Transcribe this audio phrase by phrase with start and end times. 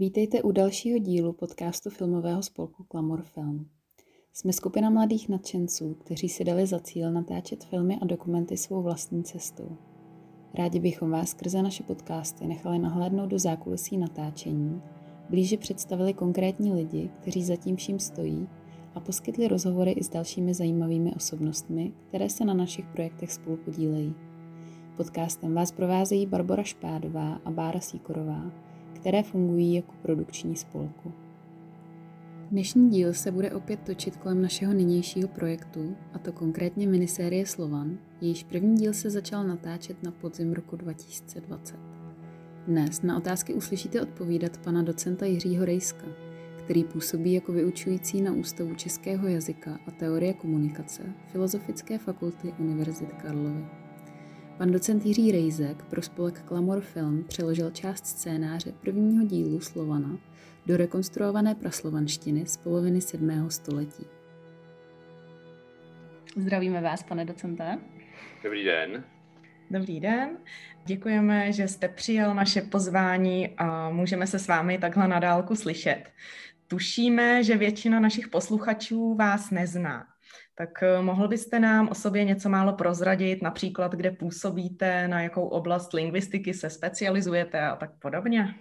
[0.00, 3.66] Vítejte u dalšího dílu podcastu filmového spolku Klamor Film.
[4.32, 9.24] Jsme skupina mladých nadšenců, kteří si dali za cíl natáčet filmy a dokumenty svou vlastní
[9.24, 9.76] cestou.
[10.54, 14.82] Rádi bychom vás skrze naše podcasty nechali nahlédnout do zákulisí natáčení,
[15.30, 18.48] blíže představili konkrétní lidi, kteří za tím vším stojí
[18.94, 24.14] a poskytli rozhovory i s dalšími zajímavými osobnostmi, které se na našich projektech spolu podílejí.
[24.96, 28.69] Podcastem vás provázejí Barbara Špádová a Bára Síkorová,
[29.00, 31.12] které fungují jako produkční spolku.
[32.50, 37.98] Dnešní díl se bude opět točit kolem našeho nynějšího projektu, a to konkrétně minisérie Slovan,
[38.20, 41.76] jejíž první díl se začal natáčet na podzim roku 2020.
[42.66, 46.06] Dnes na otázky uslyšíte odpovídat pana docenta Jiřího Rejska,
[46.56, 53.79] který působí jako vyučující na Ústavu českého jazyka a teorie komunikace Filozofické fakulty Univerzity Karlovy.
[54.60, 60.18] Pan docent Jiří Rejzek pro spolek Klamor Film přeložil část scénáře prvního dílu Slovana
[60.66, 63.50] do rekonstruované praslovanštiny z poloviny 7.
[63.50, 64.06] století.
[66.36, 67.78] Zdravíme vás, pane docente.
[68.44, 69.04] Dobrý den.
[69.70, 70.36] Dobrý den.
[70.86, 76.04] Děkujeme, že jste přijal naše pozvání a můžeme se s vámi takhle na dálku slyšet.
[76.66, 80.06] Tušíme, že většina našich posluchačů vás nezná.
[80.60, 85.48] Tak eh, mohl byste nám o sobě něco málo prozradit, například kde působíte, na jakou
[85.48, 88.54] oblast lingvistiky se specializujete a tak podobně?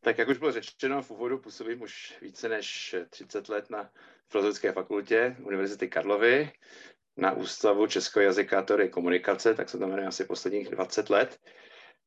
[0.00, 3.90] Tak jak už bylo řečeno, v úvodu působím už více než 30 let na
[4.28, 6.52] Filozofické fakultě Univerzity Karlovy,
[7.16, 11.38] na Ústavu českého jazyka a komunikace, tak se tam jmenuje asi posledních 20 let.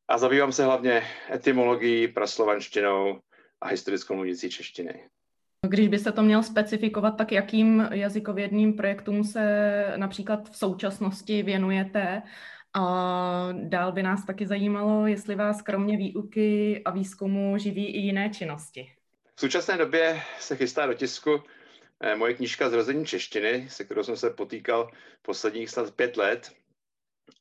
[0.08, 3.20] A zabývám se hlavně etymologií, praslovanštinou
[3.62, 5.10] a historickou mluvící češtiny.
[5.68, 12.22] Když by se to měl specifikovat, tak jakým jazykovědným projektům se například v současnosti věnujete?
[12.74, 18.30] A dál by nás taky zajímalo, jestli vás kromě výuky a výzkumu živí i jiné
[18.30, 18.92] činnosti.
[19.36, 21.44] V současné době se chystá do tisku
[22.00, 26.52] eh, moje knížka Zrození češtiny, se kterou jsem se potýkal posledních snad pět let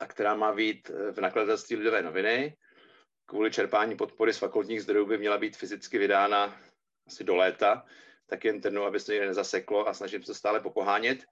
[0.01, 2.57] a která má být eh, v nakladatelství Lidové noviny.
[3.27, 6.57] Kvůli čerpání podpory z fakultních zdrojů by měla být fyzicky vydána
[7.07, 7.85] asi do léta,
[8.31, 11.25] tak jen trnu, aby se někde nezaseklo a snažím se stále popohánět.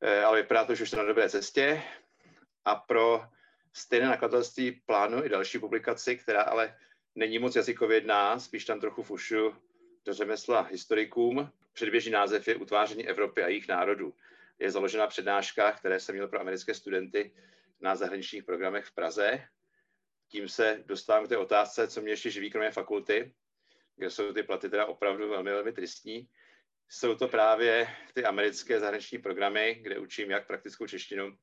[0.00, 1.82] Eh, ale vypadá to, že už to na dobré cestě.
[2.64, 3.24] A pro
[3.72, 6.76] stejné nakladatelství plánu i další publikaci, která ale
[7.14, 9.54] není moc jazykovědná, spíš tam trochu fušu
[10.04, 11.50] do řemesla historikům.
[11.72, 14.14] Předběžný název je Utváření Evropy a jejich národů.
[14.58, 17.34] Je založena přednáška, které jsem měl pro americké studenty
[17.80, 19.44] na zahraničních programech v Praze.
[20.28, 23.34] Tím se dostávám k té otázce, co mě ještě živí kromě fakulty
[23.96, 26.28] kde jsou ty platy teda opravdu velmi, velmi tristní.
[26.88, 31.38] Jsou to právě ty americké zahraniční programy, kde učím jak praktickou češtinu,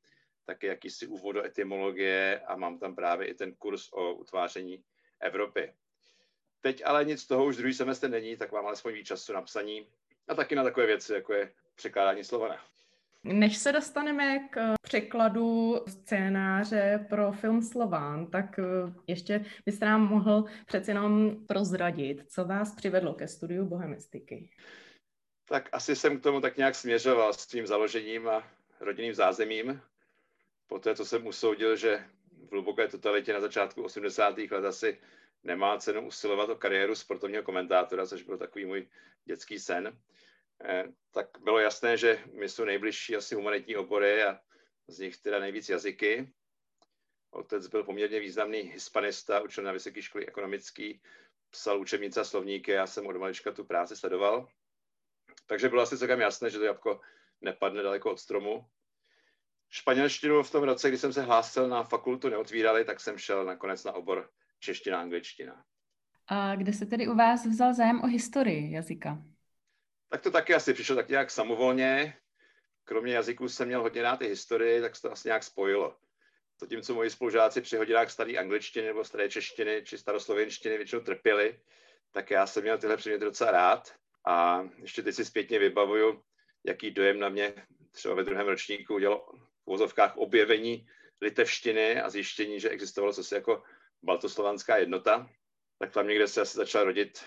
[0.46, 4.84] tak i jakýsi úvod do etymologie a mám tam právě i ten kurz o utváření
[5.20, 5.74] Evropy.
[6.62, 9.42] Teď ale nic z toho už druhý semestr není, tak mám alespoň víc času na
[9.42, 9.88] psaní
[10.28, 12.66] a taky na takové věci, jako je překládání Slovana.
[13.24, 18.64] Než se dostaneme k překladu scénáře pro film Slován, tak eh,
[19.08, 24.50] ještě byste nám mohl přeci jenom prozradit, co vás přivedlo ke studiu bohemistiky.
[25.46, 28.44] Tak asi jsem k tomu tak nějak směřoval s tím založením a
[28.80, 29.82] rodinným zázemím.
[30.68, 32.06] Poté, co jsem usoudil, že
[32.50, 34.38] v hluboké totalitě na začátku 80.
[34.38, 35.00] let asi
[35.44, 38.88] nemá cenu usilovat o kariéru sportovního komentátora, což byl takový můj
[39.26, 39.98] dětský sen,
[40.64, 44.40] Eh, tak bylo jasné, že mi jsou nejbližší asi humanitní obory a
[44.88, 46.34] z nich teda nejvíc jazyky.
[47.32, 51.02] Otec byl poměrně významný hispanista, učil na vysoké školy ekonomický,
[51.50, 54.48] psal učebnice a slovníky, já jsem od malička tu práci sledoval.
[55.46, 57.02] Takže bylo asi celkem jasné, že to jabko
[57.42, 58.66] nepadne daleko od stromu.
[59.70, 63.84] Španělštinu v tom roce, kdy jsem se hlásil na fakultu, neotvírali, tak jsem šel nakonec
[63.84, 65.66] na obor čeština a angličtina.
[66.28, 69.24] A kde se tedy u vás vzal zájem o historii jazyka?
[70.12, 72.14] tak to taky asi přišlo tak nějak samovolně.
[72.84, 75.98] Kromě jazyků jsem měl hodně rád i historii, tak se to asi nějak spojilo.
[76.60, 81.60] Zatímco moji spolužáci při hodinách staré angličtiny nebo staré češtiny či staroslovenštiny většinou trpěli,
[82.12, 83.94] tak já jsem měl tyhle předměty docela rád.
[84.26, 86.24] A ještě teď si zpětně vybavuju,
[86.64, 87.54] jaký dojem na mě
[87.92, 89.26] třeba ve druhém ročníku udělalo
[89.64, 90.88] v vozovkách objevení
[91.22, 93.64] litevštiny a zjištění, že existovalo cosi jako
[94.04, 95.30] baltoslovanská jednota.
[95.80, 97.24] Tak tam někde se asi začal rodit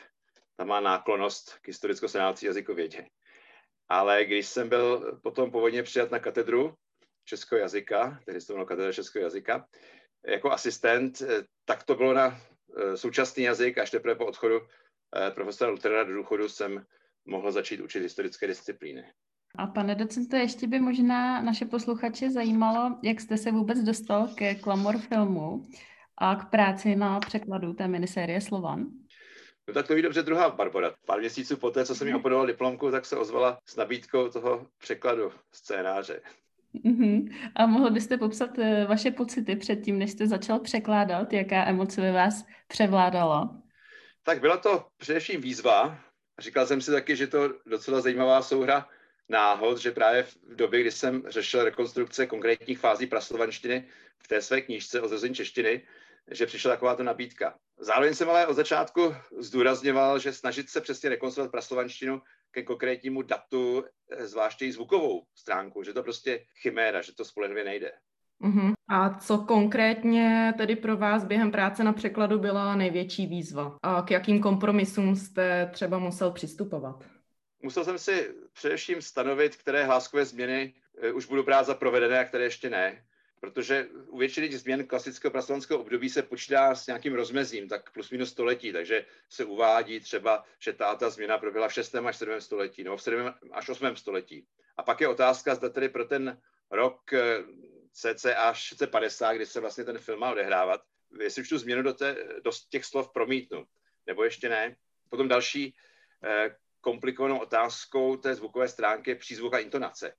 [0.56, 3.06] ta má náklonost k historicko-senácí jazykovědě.
[3.88, 6.74] Ale když jsem byl potom povodně přijat na katedru
[7.24, 9.66] českého jazyka, tehdy to bylo katedra českého jazyka,
[10.26, 12.40] jako asistent, eh, tak to bylo na
[12.76, 14.60] eh, současný jazyk, až teprve po odchodu
[15.16, 16.86] eh, profesora Lutera do důchodu jsem
[17.24, 19.04] mohl začít učit historické disciplíny.
[19.56, 24.54] A pane docente, ještě by možná naše posluchače zajímalo, jak jste se vůbec dostal ke
[24.54, 25.66] Klamor filmu
[26.18, 28.86] a k práci na překladu té minisérie Slovan?
[29.68, 30.94] No tak to ví dobře druhá Barbara.
[31.06, 35.32] Pár měsíců poté, co jsem mi opodoval diplomku, tak se ozvala s nabídkou toho překladu
[35.52, 36.20] scénáře.
[36.84, 37.34] Uh-huh.
[37.54, 41.32] A mohl byste popsat uh, vaše pocity předtím, než jste začal překládat?
[41.32, 43.62] Jaká emoce ve vás převládala?
[44.22, 45.98] Tak byla to především výzva.
[46.38, 48.88] Říkal jsem si taky, že to docela zajímavá souhra
[49.28, 53.88] náhod, že právě v době, kdy jsem řešil rekonstrukce konkrétních fází praslovanštiny
[54.18, 55.82] v té své knížce o zrození češtiny,
[56.30, 57.54] že přišla takováto nabídka.
[57.78, 63.84] Zároveň jsem ale od začátku zdůrazňoval, že snažit se přesně rekonstruovat praslovanštinu ke konkrétnímu datu,
[64.10, 67.92] eh, zvláště i zvukovou stránku, že to prostě chiméra, že to spolehlivě nejde.
[68.42, 68.72] Uh-huh.
[68.88, 73.76] A co konkrétně tedy pro vás během práce na překladu byla největší výzva?
[73.82, 77.04] A k jakým kompromisům jste třeba musel přistupovat?
[77.62, 82.24] Musel jsem si především stanovit, které hláskové změny eh, už budu brát za provedené a
[82.24, 83.04] které ještě ne
[83.44, 88.10] protože u většiny těch změn klasického praslovanského období se počítá s nějakým rozmezím, tak plus
[88.10, 91.94] minus století, takže se uvádí třeba, že ta změna proběhla v 6.
[91.94, 92.40] až 7.
[92.40, 93.34] století, nebo v 7.
[93.52, 93.96] až 8.
[93.96, 94.46] století.
[94.76, 97.10] A pak je otázka, zda tedy pro ten rok
[97.92, 100.80] CC až 50, kdy se vlastně ten film má odehrávat,
[101.20, 103.66] jestli už tu změnu do, té, do těch slov promítnu,
[104.06, 104.76] nebo ještě ne.
[105.08, 105.74] Potom další
[106.24, 110.14] eh, komplikovanou otázkou té zvukové stránky je přízvuk a intonace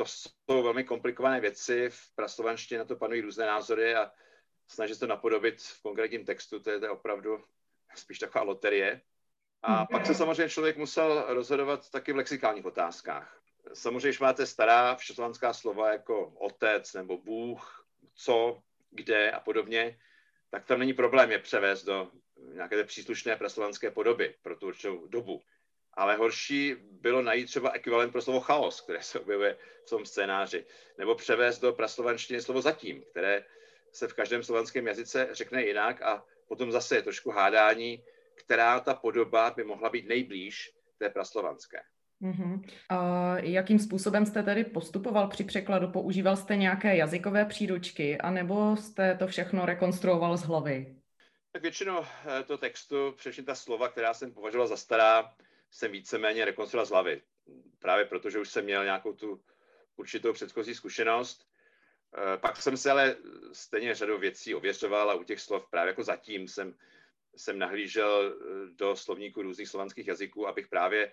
[0.00, 4.10] to jsou velmi komplikované věci, v praslovanštině na to panují různé názory a
[4.68, 7.44] snažit se to napodobit v konkrétním textu, to je, to je opravdu
[7.94, 9.00] spíš taková loterie.
[9.62, 9.86] A mm.
[9.86, 13.40] pak se samozřejmě člověk musel rozhodovat taky v lexikálních otázkách.
[13.74, 19.98] Samozřejmě, když máte stará všeslovanská slova jako otec nebo Bůh, co, kde a podobně,
[20.50, 22.10] tak tam není problém je převést do
[22.54, 25.42] nějaké příslušné praslovanské podoby pro tu určitou dobu
[25.94, 29.56] ale horší bylo najít třeba ekvivalent pro slovo chaos, které se objevuje
[29.86, 30.64] v tom scénáři,
[30.98, 33.44] nebo převést do praslovanštiny slovo zatím, které
[33.92, 38.02] se v každém slovanském jazyce řekne jinak a potom zase je trošku hádání,
[38.34, 41.80] která ta podoba by mohla být nejblíž té praslovanské.
[42.22, 42.62] Uh-huh.
[42.88, 45.88] A jakým způsobem jste tedy postupoval při překladu?
[45.88, 50.96] Používal jste nějaké jazykové příručky, anebo jste to všechno rekonstruoval z hlavy?
[51.52, 55.32] Tak většinu eh, to textu, především ta slova, která jsem považoval za stará,
[55.70, 57.22] jsem víceméně rekonstruoval z hlavy.
[57.78, 59.44] Právě protože už jsem měl nějakou tu
[59.96, 61.46] určitou předchozí zkušenost.
[62.16, 63.16] Eh, pak jsem se ale
[63.52, 66.74] stejně řadou věcí ověřoval a u těch slov právě jako zatím jsem,
[67.36, 71.12] jsem nahlížel eh, do slovníku různých slovanských jazyků, abych právě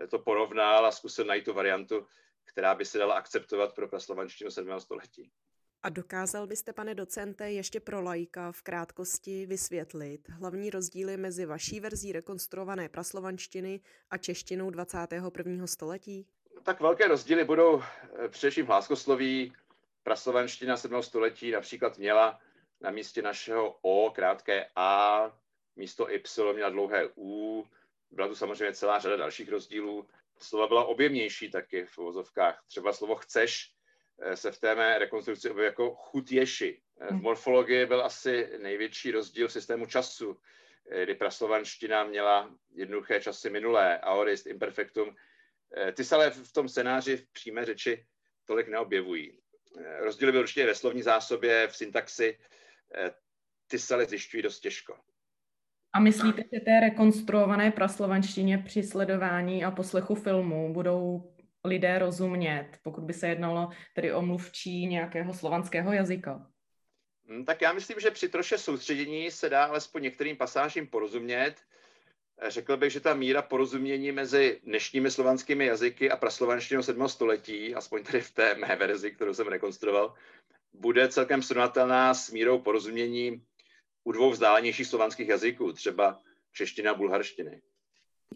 [0.00, 2.06] eh, to porovnal a zkusil najít tu variantu,
[2.44, 4.80] která by se dala akceptovat pro praslovanštinu 7.
[4.80, 5.30] století.
[5.84, 11.80] A dokázal byste, pane docente, ještě pro lajka v krátkosti vysvětlit hlavní rozdíly mezi vaší
[11.80, 13.80] verzí rekonstruované praslovanštiny
[14.10, 15.66] a češtinou 21.
[15.66, 16.26] století?
[16.62, 19.52] Tak velké rozdíly budou eh, především hláskosloví.
[20.02, 21.02] Praslovanština 7.
[21.02, 22.40] století například měla
[22.80, 25.32] na místě našeho O krátké A,
[25.76, 27.64] místo Y měla dlouhé U,
[28.10, 30.08] byla tu samozřejmě celá řada dalších rozdílů.
[30.38, 32.64] Slova byla objemnější taky v uvozovkách.
[32.66, 33.72] Třeba slovo chceš
[34.34, 36.80] se v té mé rekonstrukci objevil jako chutěši.
[37.00, 37.22] Eh, v hmm.
[37.22, 40.40] morfologii byl asi největší rozdíl v systému času,
[40.90, 45.16] eh, kdy praslovanština měla jednoduché časy minulé, aorist, imperfectum.
[45.94, 48.06] Ty se ale v tom scénáři v přímé řeči
[48.44, 49.38] tolik neobjevují.
[49.98, 52.38] Rozdíly byly určitě ve slovní zásobě, v syntaxi,
[53.66, 54.98] ty se ale zjišťují dost těžko.
[55.92, 61.31] A myslíte, že té rekonstruované praslovanštině při sledování a poslechu filmu budou
[61.64, 66.46] lidé rozumět, pokud by se jednalo tedy o mluvčí nějakého slovanského jazyka?
[67.28, 71.54] Hmm, tak já myslím, že při troše soustředění se dá alespoň některým pasážím porozumět.
[72.48, 77.08] Řekl bych, že ta míra porozumění mezi dnešními slovanskými jazyky a praslovanštinou 7.
[77.08, 80.14] století, aspoň tady v té mé verzi, kterou jsem rekonstruoval,
[80.72, 83.42] bude celkem srovnatelná s mírou porozumění
[84.04, 86.20] u dvou vzdálenějších slovanských jazyků, třeba
[86.52, 87.62] čeština a bulharštiny.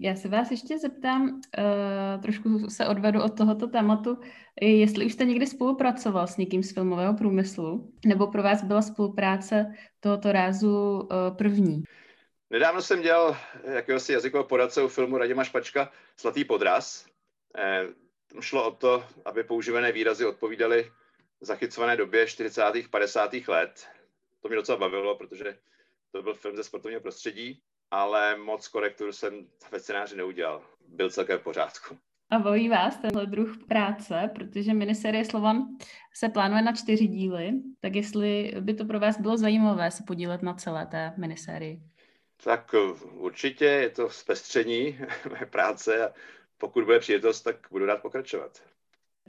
[0.01, 4.19] Já se vás ještě zeptám, uh, trošku se odvedu od tohoto tématu,
[4.61, 9.75] jestli už jste někdy spolupracoval s někým z filmového průmyslu, nebo pro vás byla spolupráce
[10.01, 11.83] tohoto rázu uh, první?
[12.51, 17.07] Nedávno jsem dělal jakéhosi jazykového poradce u filmu Radima Špačka Slatý podraz.
[17.59, 17.87] Eh,
[18.41, 20.93] šlo o to, aby používané výrazy odpovídaly
[21.41, 22.63] zachycované době 40.
[22.91, 23.49] 50.
[23.49, 23.89] let.
[24.41, 25.59] To mě docela bavilo, protože
[26.13, 30.63] to byl film ze sportovního prostředí ale moc korektur jsem ve scénáři neudělal.
[30.89, 31.97] Byl celkem v pořádku.
[32.31, 35.67] A baví vás tenhle druh práce, protože miniserie Slovan
[36.15, 40.43] se plánuje na čtyři díly, tak jestli by to pro vás bylo zajímavé se podílet
[40.43, 41.81] na celé té minisérii?
[42.45, 42.75] Tak
[43.13, 44.99] určitě je to zpestření
[45.41, 46.13] mé práce a
[46.59, 48.63] pokud bude příležitost, tak budu rád pokračovat.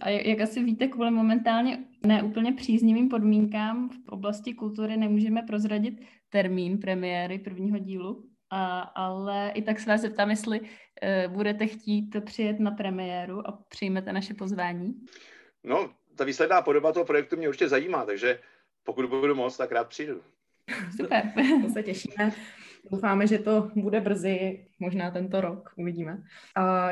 [0.02, 6.80] A jak asi víte, kvůli momentálně neúplně příznivým podmínkám v oblasti kultury nemůžeme prozradit termín
[6.80, 8.27] premiéry prvního dílu?
[8.50, 10.68] A, ale i tak se vás zeptám, jestli uh,
[11.34, 14.94] budete chtít přijet na premiéru a přijmete naše pozvání.
[15.64, 18.40] No, ta výsledná podoba toho projektu mě určitě zajímá, takže
[18.84, 20.22] pokud budu moc, tak rád přijdu.
[21.02, 21.32] Super.
[21.64, 22.32] to se těšíme.
[22.92, 26.24] Doufáme, že to bude brzy, možná tento rok, uvidíme.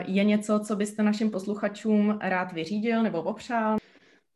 [0.06, 3.78] Je něco, co byste našim posluchačům rád vyřídil nebo popřál?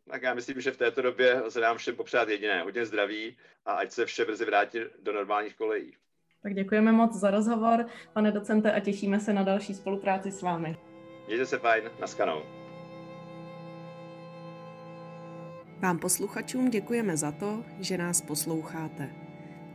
[0.10, 2.64] Tak já myslím, že v této době se nám všem popřát jediné.
[2.64, 5.96] Hodně zdraví a ať se vše brzy vrátí do normálních kolejí.
[6.44, 10.78] Tak děkujeme moc za rozhovor, pane docente, a těšíme se na další spolupráci s vámi.
[11.28, 12.42] Mějte se fajn, naskanou.
[15.80, 19.10] Vám posluchačům děkujeme za to, že nás posloucháte.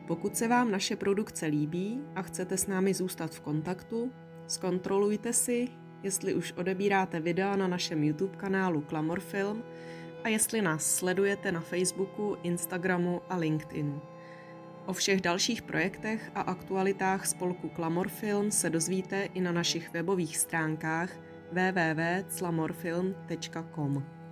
[0.07, 4.13] Pokud se vám naše produkce líbí a chcete s námi zůstat v kontaktu,
[4.47, 5.69] zkontrolujte si,
[6.03, 9.63] jestli už odebíráte videa na našem YouTube kanálu Klamor Film
[10.25, 14.14] a jestli nás sledujete na Facebooku, Instagramu a LinkedInu.
[14.87, 20.37] O všech dalších projektech a aktualitách spolku Klamor Film se dozvíte i na našich webových
[20.37, 21.11] stránkách
[21.53, 24.24] www.clamorfilm.com.